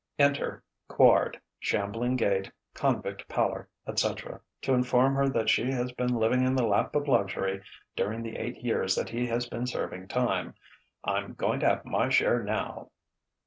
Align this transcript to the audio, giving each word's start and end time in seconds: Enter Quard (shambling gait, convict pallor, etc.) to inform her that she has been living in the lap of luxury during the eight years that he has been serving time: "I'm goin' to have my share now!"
Enter 0.17 0.63
Quard 0.89 1.39
(shambling 1.59 2.15
gait, 2.15 2.49
convict 2.73 3.27
pallor, 3.27 3.69
etc.) 3.85 4.41
to 4.63 4.73
inform 4.73 5.13
her 5.13 5.29
that 5.29 5.47
she 5.47 5.69
has 5.71 5.91
been 5.91 6.15
living 6.15 6.43
in 6.43 6.55
the 6.55 6.65
lap 6.65 6.95
of 6.95 7.07
luxury 7.07 7.61
during 7.95 8.23
the 8.23 8.35
eight 8.37 8.57
years 8.65 8.95
that 8.95 9.09
he 9.09 9.27
has 9.27 9.47
been 9.47 9.67
serving 9.67 10.07
time: 10.07 10.55
"I'm 11.03 11.35
goin' 11.35 11.59
to 11.59 11.67
have 11.69 11.85
my 11.85 12.09
share 12.09 12.41
now!" 12.41 12.89